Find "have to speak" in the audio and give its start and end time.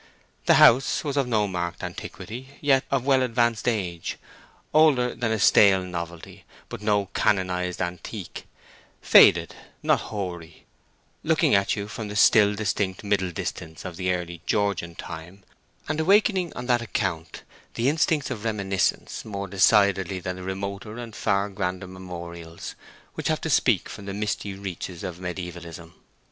23.27-23.87